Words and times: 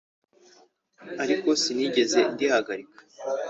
ariko 1.23 1.47
sinigeze 1.61 2.19
ndihagarika 2.33 3.01